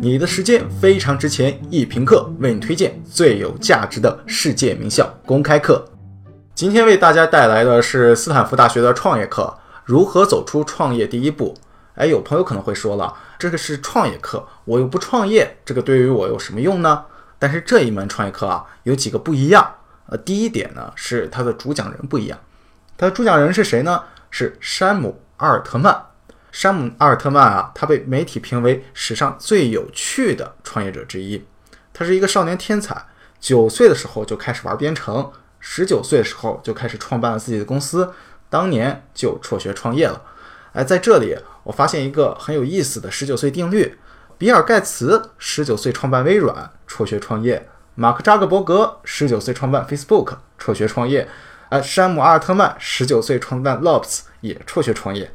[0.00, 5.84] 你的时间非常值钱，一平课为你推荐最有价值的世界名校公开课。
[6.54, 11.52] 今天为大家带来的是斯坦福大学的创业课，如何走出创业第一步？
[11.96, 17.04] 哎，有朋友可能会说了，这个是创业课，我又不创业，这个对于我有什么用呢？
[17.40, 19.68] 但是这一门创业课啊，有几个不一样。
[20.06, 22.38] 呃，第一点呢，是它的主讲人不一样。
[22.96, 24.04] 它的主讲人是谁呢？
[24.30, 26.04] 是山姆阿尔特曼。
[26.58, 31.46] 山姆阿尔特曼啊，他被媒体评为史上最有趣的创业者之一。
[31.94, 33.00] 他是一个少年天才，
[33.38, 38.12] 九岁的时候就开始玩编程，十九岁的时候就开始创办了自己的公司，
[38.50, 40.20] 当年就辍学创业了。
[40.72, 43.96] 哎，在这里我发现一个很有意思的十九岁定律：
[44.36, 51.28] 比尔盖茨十九岁创办微软，辍学创业；马克扎克伯格十九岁创办 Facebook，辍学创业；
[51.68, 55.30] 哎，山姆阿尔特曼十九岁创办 Loops，也辍学创业。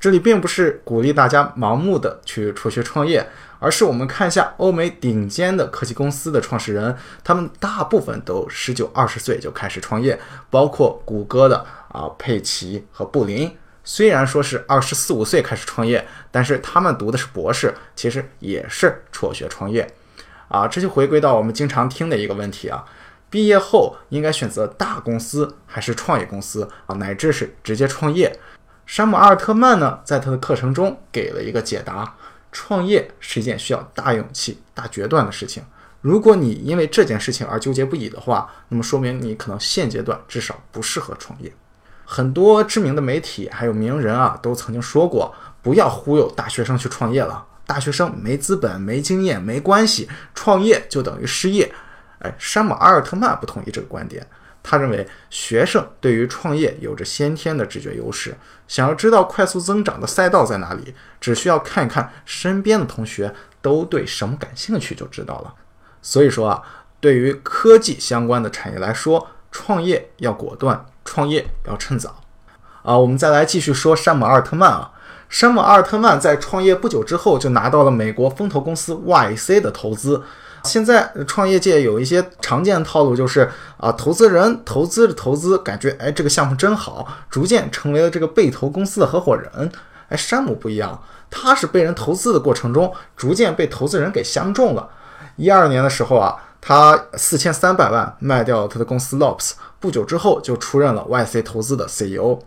[0.00, 10.18] 这里并不是鼓励大家盲目的去辍学创业，而是我们看一下欧美顶尖的科技公司的创始人，他们大部分都十九二十岁就开始创业，
[10.50, 19.92] 包括谷歌的啊佩奇和布林，虽然说是二十四五岁开始创业，但是他们读的是博士，其实也是辍学创业，
[20.46, 22.84] 啊，这就回归到我们经常听的一个问题啊，
[23.28, 28.38] 毕业后应该选择大公司还是创业公司啊，乃至是直接创业？
[28.88, 32.16] 山姆阿尔特曼呢，在他的课程中给了一个解答：
[32.50, 35.62] 创业是一件需要大勇气、大决断的事情。
[36.00, 41.52] 如果你因为这件事情而纠结不已的话，那么说明你可能现阶段至少不适合创业。
[42.06, 51.70] 很多知名的媒体还有名人啊，都曾经说过：不要忽悠大学生去创业了，大学生没资本、没经验、没关系，创业就等于失业。
[52.20, 54.26] 哎，山姆阿尔特曼不同意这个观点。
[54.70, 65.54] 他认为学生对于创业有着先天的直觉优势，想要知道快速增长的赛道在哪里，只需要看一看身边的同学都对什么感兴趣就知道了。
[66.02, 66.62] 所以说啊，
[67.00, 72.20] 对于科技相关的产业来说，创业要果断，创业要趁早。
[72.82, 74.92] 啊，我们再来继续说山姆阿尔特曼啊，
[75.30, 80.22] 山姆阿尔特曼在创业不久之后就拿到了美国风投公司 YC 的投资。
[80.64, 89.70] 现在创业界有一些常见套路，就是啊，投资人投资着投资，感觉哎这个项目真好，逐渐成为了这个被投公司的合伙人。
[90.08, 94.88] 哎，山姆不一样，他是被人投资的过程中，逐渐被投资人给相中了。
[95.36, 102.38] 一二年的时候啊，他四千三百万卖掉了他的公司 Loops，不久之后就出任了 YC 投资的 CEO。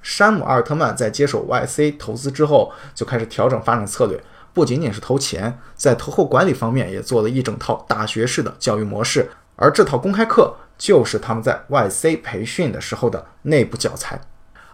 [0.00, 4.22] 山姆阿尔特曼在接手 YC 投资之后，就开始调整发展策略。
[4.58, 14.20] 不仅仅是投钱，在投后管理方面也做了一整套大学式的教育模式，而这套公开课就是他们在 YC 培训的时候的内部教材。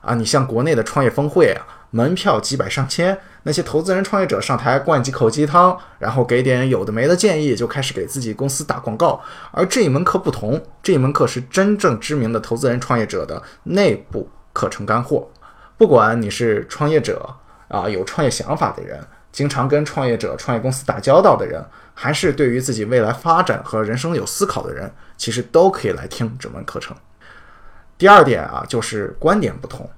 [0.00, 9.20] 啊，你像国内的创业峰会啊，门票几百上千，那些投资人创业者上台灌几口鸡汤，然后给点有的没的建议，就开始给自己公司打广告。
[9.50, 15.28] 而这一门课不同，这一门课是真正知名的投资人创业者的内部课程干货。
[15.76, 17.34] 不管你是创业者
[17.68, 19.06] 啊，有创业想法的人。
[19.34, 21.60] 经常跟创业者、创业公司打交道的人，
[21.92, 26.96] 还是对于自己未来发展和人生有思考的人，其实都可以来听这门课程。
[27.98, 29.90] 第二点啊，就是观点不同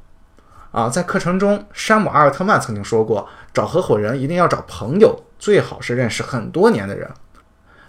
[0.71, 0.89] 啊。
[0.89, 7.11] 在课程中，山姆阿尔特曼曾经说过，找合伙人一定要找朋友，最好是认识很多年的人。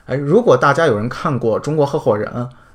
[0.07, 2.29] 哎，如果大家有人看过《中国合伙人》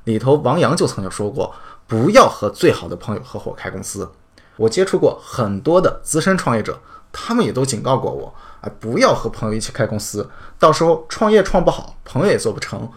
[0.05, 1.55] 里头，王阳就曾经说过，
[1.87, 4.11] 不要和最好的朋友合伙开公司。
[4.57, 6.81] 我接触过很多的资深创业者。
[7.13, 10.29] 他们也都警告过我，哎，不要和朋友一起开公司，
[10.59, 12.91] 到时候创业创不好，朋友也做不成。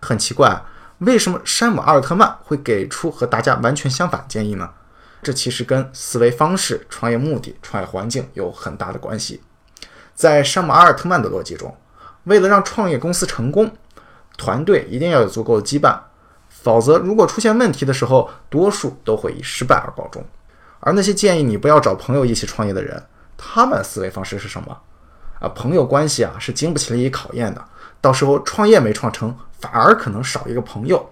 [0.00, 0.62] 很奇怪，
[0.98, 4.70] 为什么山姆阿尔特曼会给出和大家完全相反建议呢？
[5.22, 9.40] 这其实跟思维方式、创业目的、创业环境有很大的关系。
[10.14, 11.76] 在山姆阿尔特曼的逻辑中，
[12.24, 13.70] 为了让创业公司成功，
[14.36, 15.96] 团队一定要有足够的羁绊，
[16.48, 20.24] 否则如果出现问题的时候，多数都会以失败而告终。
[20.80, 23.00] 而那些建议你不要找朋友一起创业的人，
[23.44, 24.80] 他们思维方式是什么？
[25.40, 27.64] 啊，朋友关系啊是经不起利益考验的，
[28.00, 31.10] 到时候创业没创成，反而可能少一个朋友。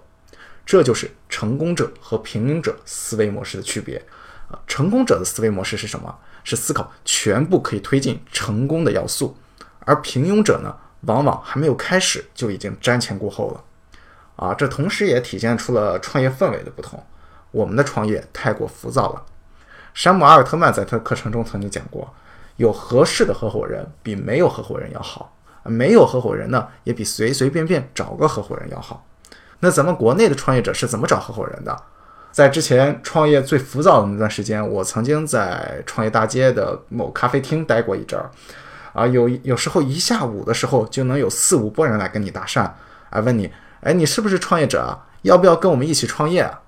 [0.64, 4.00] 这就是成功者和平庸者思维模式的区别。
[4.48, 6.16] 啊，成功者的思维模式是什么？
[6.44, 9.36] 是思考全部可以推进成功的要素，
[9.80, 13.64] 而平庸者呢，往往还没有开始就已经瞻前顾后了。
[14.36, 17.04] 啊，这同时也体现出了创业氛围的不同。
[17.50, 19.24] 我们的创业太过浮躁了。
[19.92, 22.12] 山姆阿尔特曼在他的课程中曾经讲过，
[22.56, 29.04] 有合适的合伙人比没有合伙人要好，没有合伙人呢，也比随随便便找个合伙人要好。
[29.60, 31.76] 那咱们国内的创业者是怎么找合伙人的？
[32.32, 38.30] 在之前创业最浮躁的那段时间，我曾经在创业大街的某咖啡厅待过一阵儿，
[38.92, 42.62] 啊，有有时候一下午的时候就能有四五波人来跟你搭讪，
[43.10, 45.10] 啊，问你，哎，你是不是创业者啊？
[45.22, 46.60] 要不要跟我们一起创业啊？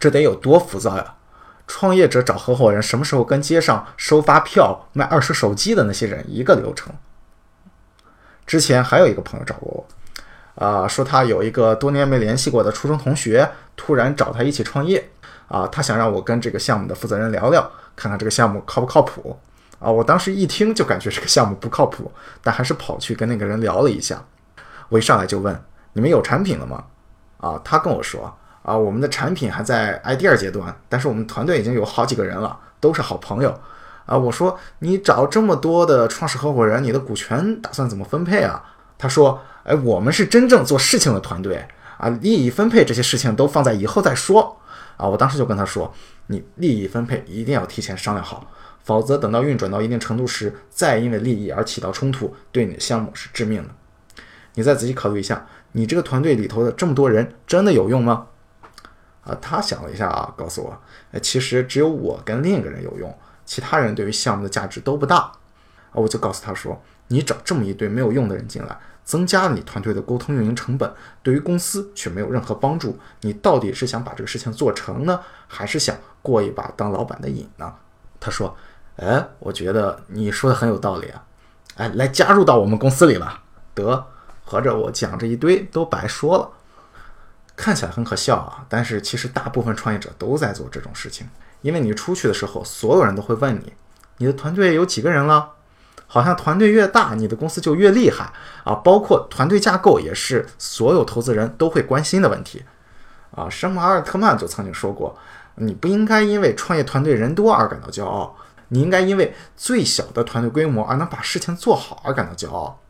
[0.00, 1.14] 这得有多浮躁呀！
[1.72, 6.92] 创业者找合伙人，什么时候跟街上收发票、卖二手手机的那些人一个流程？
[8.44, 9.86] 之前还有一个朋友找过
[10.56, 15.08] 我，啊，说他有一个多年没联系过的初中同学，突然找他一起创业，
[15.46, 19.38] 啊，他想让我跟这个项目的负责人聊聊，看看这个项目靠不靠谱。
[19.78, 22.10] 啊，我当时一听就感觉这个项目不靠谱，
[22.42, 24.20] 但还是跑去跟那个人聊了一下。
[24.88, 25.62] 我一上来就问
[25.94, 26.84] ：“你们有产品了吗？”
[27.38, 33.58] 啊，他跟我说：“啊，我们的产品还在 idea 阶段，但是我们团队已经有好几个人了，都是好朋友。”
[34.06, 38.62] 啊，我说：“你找这么多的创始合伙人，你的股权打算怎么分配啊？”
[38.98, 41.64] 他说：“哎，我们是真正做事情的团队
[41.96, 44.58] 啊，利益分配这些事情都放在以后再说。”
[44.98, 45.92] 啊，我当时就跟他说
[46.26, 48.50] ：“你利益分配一定要提前商量好。”
[48.82, 53.68] 否则，等到运转到一定程度时，再因为利益而起到冲突，对你的项目是致命的。
[54.54, 58.26] 你再仔细考虑一下，你这个团队里头的这么多人，真的有用吗？
[59.24, 60.76] 啊，他想了一下啊，告诉我，
[61.12, 65.16] 哎，其实只有我跟另一个人有用，其他人对于项目的价值都不大。
[65.16, 72.98] 啊，我就告诉他说，你找这么一堆没有用的人进来，增加了你团队的沟通运营成本，对于公司却没有任何帮助。
[73.20, 77.74] 你到底是想把这个事情做成呢，还是想过一把当老板的瘾呢？
[78.18, 78.56] 他说。
[78.96, 81.24] 哎，我觉得你说的很有道理啊！
[81.76, 83.40] 哎，来加入到我们公司里了，
[83.72, 84.04] 得，
[84.44, 86.50] 合着我讲这一堆都白说了。
[87.60, 91.28] 看起来很可笑啊，但是其实大部分创业者都在做这种事情。
[91.60, 93.74] 因为你出去的时候，所有人都会问你，
[94.16, 95.50] 你的团队有几个人了？
[96.06, 98.32] 好像团队越大，你的公司就越厉害
[98.64, 98.74] 啊！
[98.76, 102.64] 包括团队架构也是所有投资人都会关心的问题
[103.32, 103.48] 啊。
[103.48, 105.16] 山姆阿尔特曼就曾经说过，
[105.56, 108.34] 你不应该因为创业团队人多而感到骄傲。
[108.68, 112.80] 你应该因为最小的团队规模而能把事情做好而感到骄傲。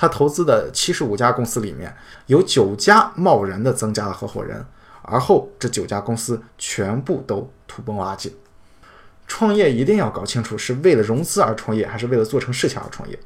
[0.00, 1.94] 他投资的七十五家公司里面
[2.24, 4.64] 有九家贸然的增加了合伙人，
[5.02, 8.32] 而后这九家公司全部都土崩瓦解。
[9.26, 13.20] 创业一定要搞清楚是为了融资而创业，还是为了做成事情而创业。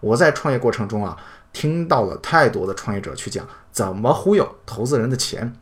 [0.00, 1.14] 我在创业过程中啊，
[1.52, 5.52] 听到了太多的创业者去讲怎么忽悠投资人的钱。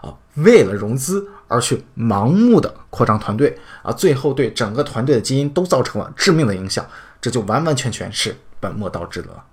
[0.00, 6.86] 啊，为了融资而去盲目的扩张团队啊，最后对整个团队的基因都造成了致命的影响，
[7.20, 9.44] 这就完完全全是本末倒置了。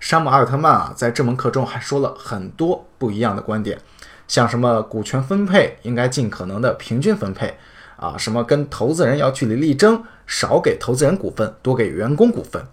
[0.00, 3.78] 山姆阿尔特曼啊，在这门课中还说了很多不一样的观点，
[4.26, 7.58] 像什么股权分配应该尽可能的平均分配
[7.96, 12.64] 啊，什么跟投资人要据理力争，少给投资人股份，多给员工股份，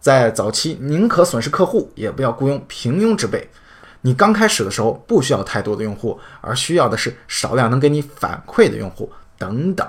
[0.00, 3.48] 在早期宁可损失客户，也不要雇佣平庸之辈。
[4.02, 9.88] 你刚开始的时候不需要太多的用户，而需要的是少量能给你反馈的用户等等。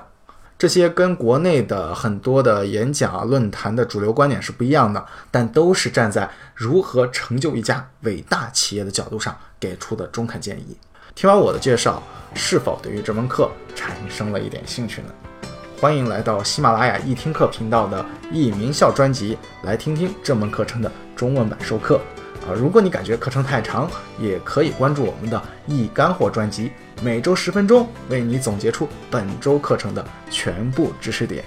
[0.59, 10.75] 这些跟国内的很多的演讲啊论坛的主流观点是不一样的，但都是站在如何成就一家伟大企业的角度上给出的中肯建议。
[11.13, 12.01] 听完我的介绍，
[12.33, 15.09] 是否对于这门课产生了一点兴趣呢？
[15.79, 22.01] 欢迎来到喜马拉雅易听课频道的易名校专辑，来听听这门课程的中文版授课。
[22.47, 26.71] 啊，如果你感觉课程太长，也可以关注我们的一干货专辑，
[27.03, 31.43] 每周十分钟为你总结出本周课程的全部知识点。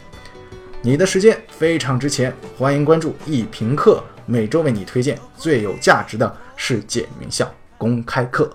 [0.82, 8.54] 你的时间非常值钱，欢迎关注一评课，每周为你推荐最有价值的世界名校公开课。